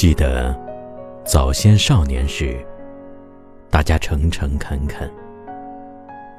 [0.00, 0.58] 记得
[1.26, 2.58] 早先少年时，
[3.68, 5.12] 大家诚诚恳恳，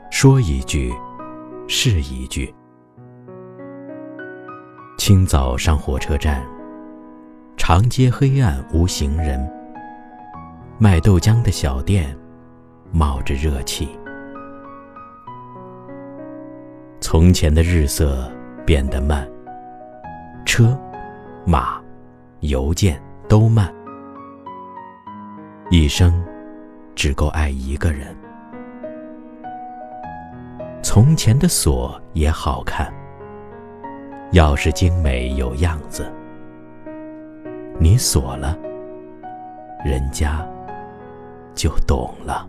[0.09, 0.91] 说一句
[1.67, 2.51] 是一句。
[4.97, 6.43] 清早上火车站，
[7.55, 9.39] 长街黑暗无行人，
[10.79, 12.17] 卖豆浆的小店
[12.91, 13.87] 冒着热气。
[16.99, 18.27] 从前的日色
[18.65, 19.29] 变得慢，
[20.47, 20.75] 车
[21.45, 21.79] 马
[22.39, 22.99] 邮件。
[23.31, 23.73] 都慢，
[25.69, 26.21] 一生
[26.93, 28.13] 只够爱一个人。
[30.83, 32.93] 从前的锁也好看，
[34.33, 36.11] 钥匙精美有样子。
[37.79, 38.57] 你锁了，
[39.85, 40.45] 人家
[41.55, 42.45] 就懂了。